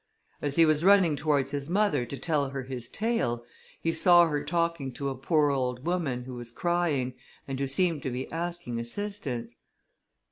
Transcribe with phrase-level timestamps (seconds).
[0.41, 3.45] As he was running towards his mother to tell her his tale,
[3.79, 7.13] he saw her talking to a poor old woman, who was crying,
[7.47, 9.57] and who seemed to be asking assistance.